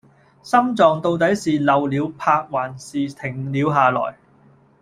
[0.41, 4.17] 心臟到底是漏了拍還是停了下來